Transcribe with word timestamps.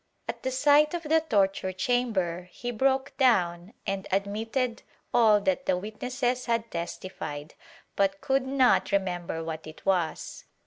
At 0.27 0.41
the 0.41 0.49
sight 0.49 0.95
of 0.95 1.03
the 1.03 1.21
torture 1.21 1.71
chamber 1.71 2.49
he 2.51 2.71
broke 2.71 3.15
down 3.17 3.75
and 3.85 4.07
admitted 4.11 4.81
all 5.13 5.39
that 5.41 5.67
the 5.67 5.77
witnesses 5.77 6.47
had 6.47 6.71
testified, 6.71 7.53
but 7.95 8.19
could 8.19 8.47
not 8.47 8.91
remember 8.91 9.43
what 9.43 9.67
it 9.67 9.85
was. 9.85 10.45